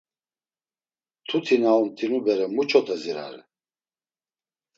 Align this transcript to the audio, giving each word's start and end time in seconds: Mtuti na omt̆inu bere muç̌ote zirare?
Mtuti 1.21 1.55
na 1.61 1.69
omt̆inu 1.79 2.19
bere 2.25 2.45
muç̌ote 2.55 2.95
zirare? 3.03 3.41